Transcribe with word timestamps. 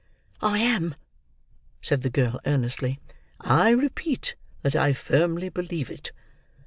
"I 0.41 0.57
am," 0.57 0.95
said 1.79 2.01
the 2.01 2.09
girl 2.09 2.39
earnestly. 2.47 2.99
"I 3.39 3.69
repeat 3.69 4.33
that 4.63 4.75
I 4.75 4.93
firmly 4.93 5.49
believe 5.49 5.91
it. 5.91 6.11